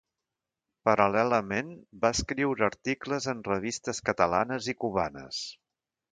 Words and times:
Paral·lelament 0.87 1.67
va 2.05 2.09
escriure 2.17 2.65
articles 2.67 3.27
en 3.33 3.43
revistes 3.51 3.99
catalanes 4.09 4.71
i 4.73 4.79
cubanes. 4.85 5.43